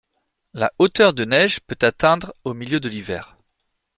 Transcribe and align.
La 0.55 0.71
hauteur 0.79 1.13
de 1.13 1.25
neige 1.25 1.59
peut 1.59 1.77
atteindre 1.83 2.33
au 2.43 2.55
milieu 2.55 2.79
de 2.79 2.89
l'hiver. 2.89 3.37